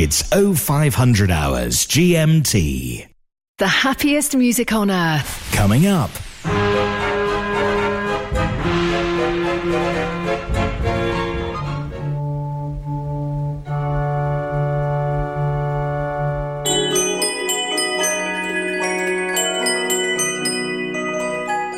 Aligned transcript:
It's 0.00 0.22
0500 0.30 1.28
hours 1.28 1.84
GMT. 1.84 3.08
The 3.58 3.66
happiest 3.66 4.36
music 4.36 4.72
on 4.72 4.92
earth. 4.92 5.50
Coming 5.50 5.88
up. 5.88 6.12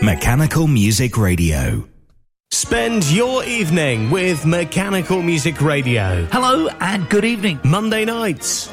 Mechanical 0.02 0.66
Music 0.66 1.16
Radio. 1.16 1.88
Spend 2.70 3.10
your 3.10 3.42
evening 3.46 4.10
with 4.10 4.46
Mechanical 4.46 5.22
Music 5.22 5.60
Radio. 5.60 6.24
Hello 6.30 6.68
and 6.80 7.10
good 7.10 7.24
evening. 7.24 7.58
Monday 7.64 8.04
nights, 8.04 8.68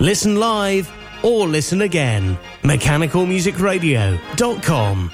Listen 0.00 0.36
live 0.36 0.90
or 1.22 1.46
listen 1.46 1.82
again. 1.82 2.38
MechanicalMusicRadio.com. 2.62 5.10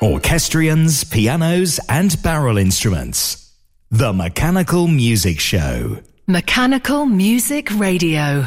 Orchestrions, 0.00 1.04
pianos, 1.04 1.78
and 1.90 2.22
barrel 2.22 2.56
instruments. 2.56 3.39
The 3.92 4.12
Mechanical 4.12 4.86
Music 4.86 5.40
Show. 5.40 5.98
Mechanical 6.28 7.06
Music 7.06 7.76
Radio. 7.76 8.46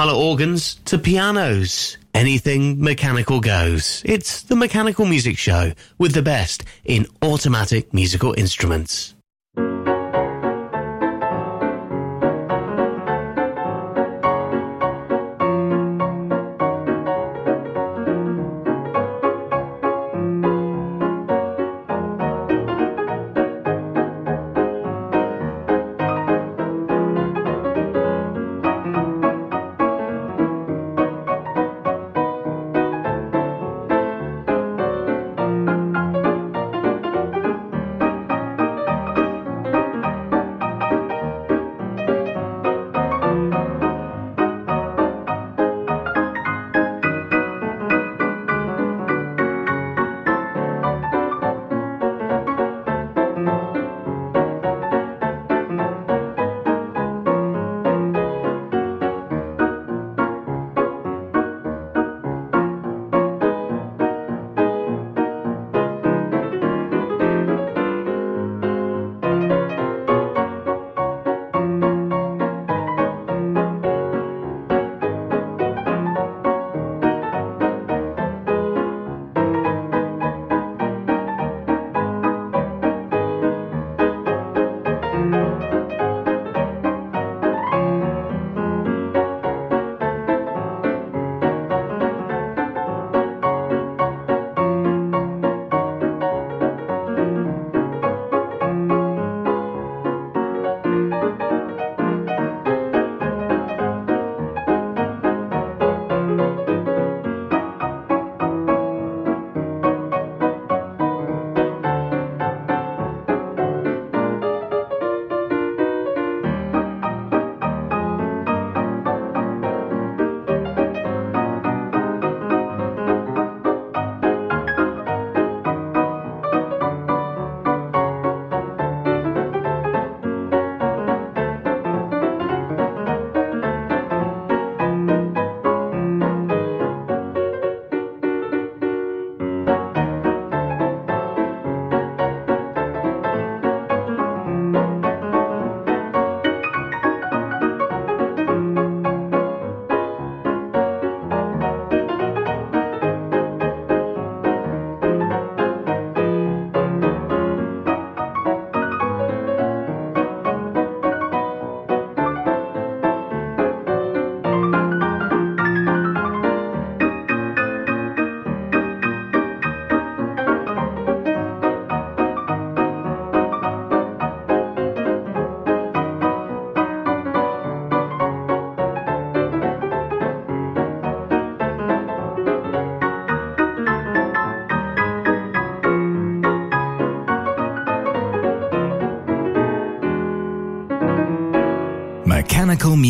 From 0.00 0.08
parlour 0.08 0.24
organs 0.24 0.76
to 0.86 0.96
pianos, 0.96 1.98
anything 2.14 2.82
mechanical 2.82 3.38
goes. 3.38 4.00
It's 4.06 4.40
the 4.44 4.56
Mechanical 4.56 5.04
Music 5.04 5.36
Show 5.36 5.74
with 5.98 6.14
the 6.14 6.22
best 6.22 6.64
in 6.86 7.06
automatic 7.20 7.92
musical 7.92 8.32
instruments. 8.38 9.14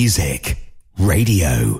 Music 0.00 0.56
Radio. 0.96 1.79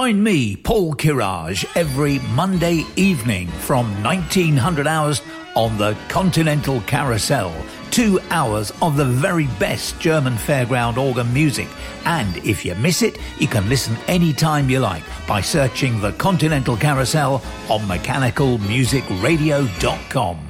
Join 0.00 0.22
me, 0.22 0.56
Paul 0.56 0.94
Kirage, 0.94 1.66
every 1.76 2.20
Monday 2.34 2.86
evening 2.96 3.48
from 3.48 4.02
1900 4.02 4.86
hours 4.86 5.20
on 5.54 5.76
the 5.76 5.94
Continental 6.08 6.80
Carousel. 6.86 7.54
Two 7.90 8.18
hours 8.30 8.72
of 8.80 8.96
the 8.96 9.04
very 9.04 9.46
best 9.58 10.00
German 10.00 10.36
fairground 10.36 10.96
organ 10.96 11.30
music. 11.34 11.68
And 12.06 12.34
if 12.38 12.64
you 12.64 12.74
miss 12.76 13.02
it, 13.02 13.18
you 13.38 13.46
can 13.46 13.68
listen 13.68 13.94
anytime 14.08 14.70
you 14.70 14.80
like 14.80 15.02
by 15.28 15.42
searching 15.42 16.00
the 16.00 16.12
Continental 16.12 16.78
Carousel 16.78 17.42
on 17.68 17.80
mechanicalmusicradio.com. 17.80 20.49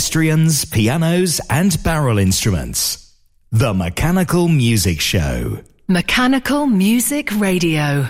Orchestrions, 0.00 0.64
pianos, 0.64 1.42
and 1.50 1.76
barrel 1.82 2.16
instruments. 2.16 3.14
The 3.52 3.74
Mechanical 3.74 4.48
Music 4.48 4.98
Show. 4.98 5.60
Mechanical 5.88 6.66
Music 6.66 7.28
Radio. 7.38 8.08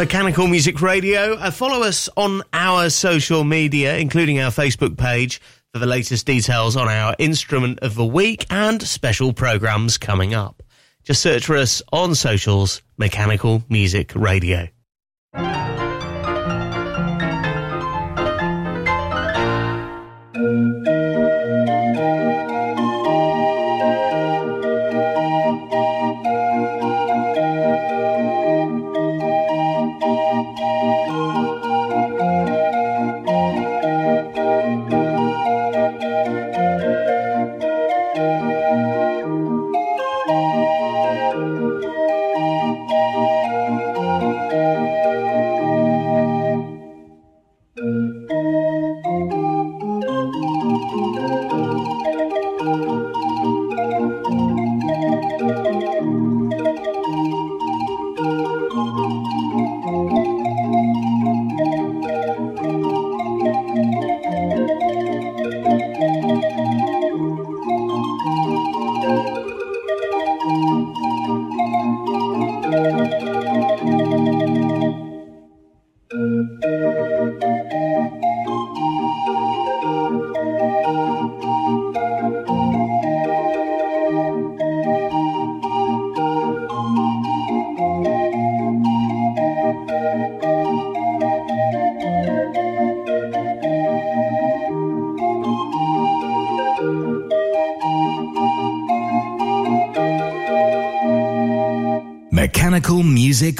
Mechanical 0.00 0.46
Music 0.46 0.80
Radio. 0.80 1.34
Uh, 1.34 1.50
follow 1.50 1.82
us 1.82 2.08
on 2.16 2.42
our 2.54 2.88
social 2.88 3.44
media, 3.44 3.98
including 3.98 4.40
our 4.40 4.50
Facebook 4.50 4.96
page, 4.96 5.42
for 5.74 5.78
the 5.78 5.84
latest 5.84 6.24
details 6.24 6.74
on 6.74 6.88
our 6.88 7.14
instrument 7.18 7.80
of 7.80 7.96
the 7.96 8.06
week 8.06 8.46
and 8.48 8.80
special 8.80 9.34
programs 9.34 9.98
coming 9.98 10.32
up. 10.32 10.62
Just 11.04 11.20
search 11.20 11.44
for 11.44 11.54
us 11.54 11.82
on 11.92 12.14
socials, 12.14 12.80
Mechanical 12.96 13.62
Music 13.68 14.14
Radio. 14.14 14.68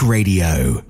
Radio. 0.03 0.90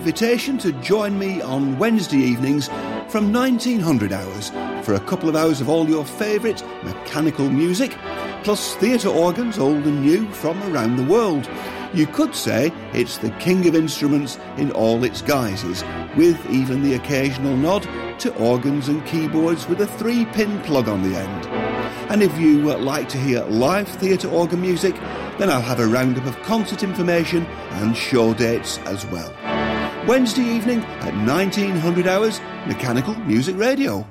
Invitation 0.00 0.56
to 0.56 0.72
join 0.80 1.18
me 1.18 1.42
on 1.42 1.78
Wednesday 1.78 2.16
evenings 2.16 2.68
from 3.08 3.30
1900 3.34 4.14
hours 4.14 4.48
for 4.82 4.94
a 4.94 5.00
couple 5.00 5.28
of 5.28 5.36
hours 5.36 5.60
of 5.60 5.68
all 5.68 5.86
your 5.86 6.06
favourite 6.06 6.64
mechanical 6.82 7.50
music, 7.50 7.94
plus 8.42 8.74
theatre 8.76 9.10
organs 9.10 9.58
old 9.58 9.84
and 9.84 10.00
new 10.00 10.26
from 10.32 10.56
around 10.72 10.96
the 10.96 11.04
world. 11.04 11.46
You 11.92 12.06
could 12.06 12.34
say 12.34 12.72
it's 12.94 13.18
the 13.18 13.28
king 13.32 13.68
of 13.68 13.74
instruments 13.74 14.38
in 14.56 14.72
all 14.72 15.04
its 15.04 15.20
guises, 15.20 15.84
with 16.16 16.38
even 16.48 16.82
the 16.82 16.94
occasional 16.94 17.54
nod 17.54 17.86
to 18.20 18.34
organs 18.36 18.88
and 18.88 19.04
keyboards 19.04 19.68
with 19.68 19.82
a 19.82 19.86
three 19.86 20.24
pin 20.24 20.62
plug 20.62 20.88
on 20.88 21.02
the 21.02 21.14
end. 21.14 21.46
And 22.10 22.22
if 22.22 22.38
you 22.38 22.72
uh, 22.72 22.78
like 22.78 23.10
to 23.10 23.18
hear 23.18 23.44
live 23.44 23.86
theatre 23.86 24.30
organ 24.30 24.62
music, 24.62 24.94
then 25.36 25.50
I'll 25.50 25.60
have 25.60 25.78
a 25.78 25.86
roundup 25.86 26.24
of 26.24 26.40
concert 26.40 26.82
information 26.82 27.44
and 27.72 27.94
show 27.94 28.32
dates 28.32 28.78
as 28.78 29.04
well. 29.04 29.30
Wednesday 30.06 30.42
evening 30.42 30.80
at 31.02 31.14
1900 31.26 32.06
hours, 32.06 32.40
Mechanical 32.66 33.14
Music 33.16 33.56
Radio. 33.56 34.06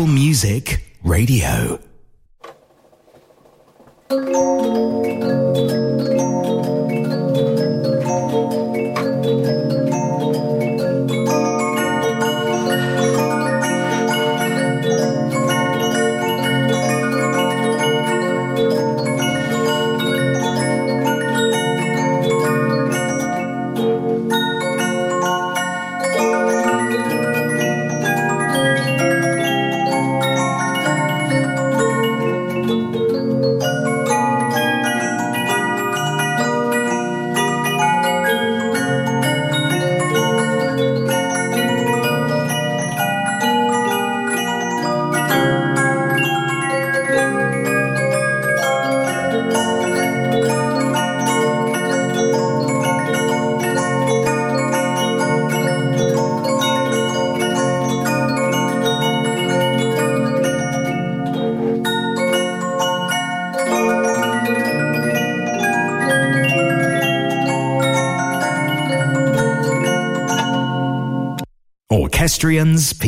Music 0.00 0.82
Radio. 1.04 1.78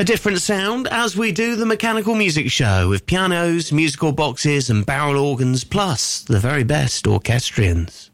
A 0.00 0.04
different 0.04 0.40
sound 0.40 0.88
as 0.88 1.14
we 1.14 1.30
do 1.30 1.56
the 1.56 1.66
mechanical 1.66 2.14
music 2.14 2.50
show 2.50 2.88
with 2.88 3.04
pianos, 3.04 3.70
musical 3.70 4.12
boxes, 4.12 4.70
and 4.70 4.86
barrel 4.86 5.22
organs, 5.22 5.62
plus 5.62 6.22
the 6.22 6.38
very 6.38 6.64
best 6.64 7.06
orchestrions. 7.06 8.10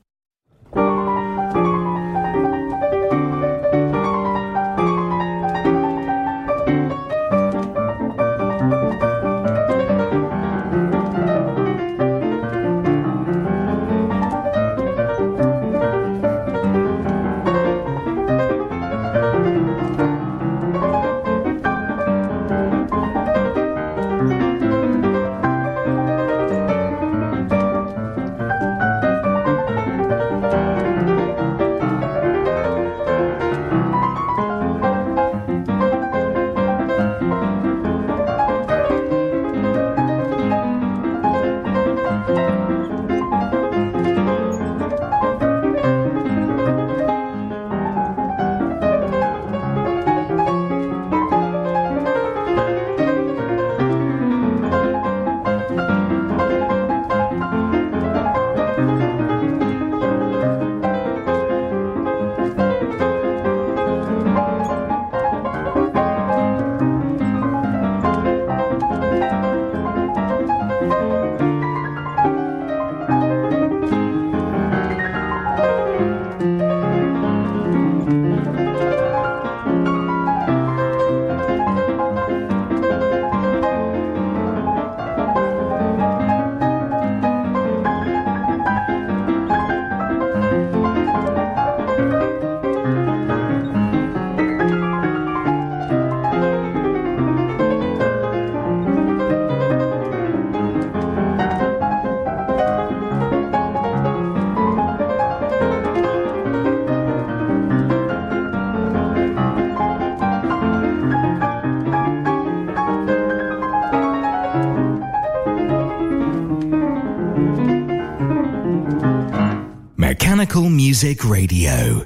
Music 120.97 121.26
Radio. 121.26 122.05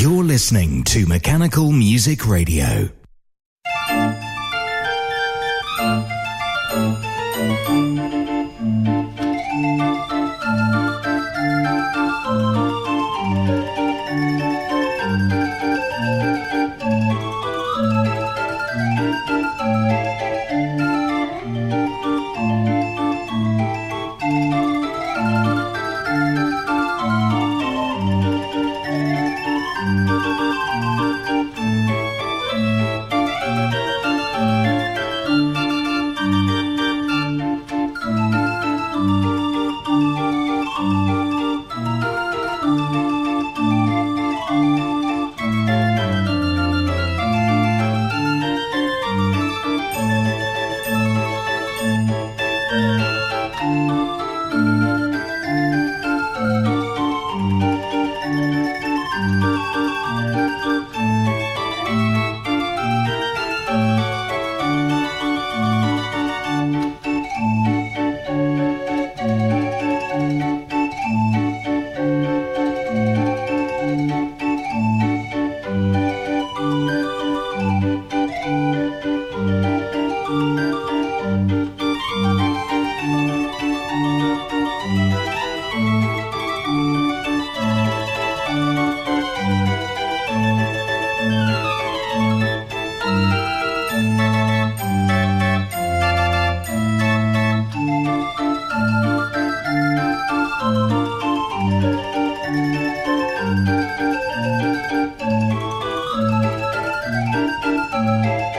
You're 0.00 0.24
listening 0.24 0.82
to 0.84 1.04
Mechanical 1.04 1.72
Music 1.72 2.26
Radio. 2.26 2.88